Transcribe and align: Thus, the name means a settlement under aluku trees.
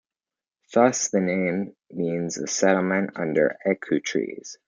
Thus, 0.73 1.09
the 1.09 1.19
name 1.19 1.75
means 1.91 2.39
a 2.39 2.47
settlement 2.47 3.11
under 3.17 3.55
aluku 3.63 4.03
trees. 4.03 4.57